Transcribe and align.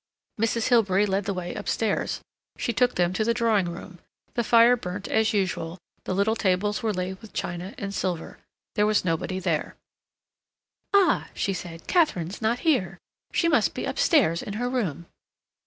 Mrs. 0.39 0.69
Hilbery 0.69 1.05
led 1.05 1.25
the 1.25 1.33
way 1.35 1.53
upstairs. 1.53 2.21
She 2.57 2.73
took 2.73 2.95
them 2.95 3.13
to 3.13 3.23
the 3.23 3.35
drawing 3.35 3.69
room. 3.69 3.99
The 4.33 4.43
fire 4.43 4.75
burnt 4.75 5.07
as 5.07 5.31
usual, 5.31 5.77
the 6.05 6.15
little 6.15 6.35
tables 6.35 6.81
were 6.81 6.91
laid 6.91 7.21
with 7.21 7.33
china 7.33 7.75
and 7.77 7.93
silver. 7.93 8.39
There 8.73 8.87
was 8.87 9.05
nobody 9.05 9.37
there. 9.37 9.75
"Ah," 10.91 11.29
she 11.35 11.53
said, 11.53 11.85
"Katharine's 11.85 12.41
not 12.41 12.61
here. 12.61 12.97
She 13.31 13.47
must 13.47 13.75
be 13.75 13.85
upstairs 13.85 14.41
in 14.41 14.53
her 14.53 14.67
room. 14.71 15.05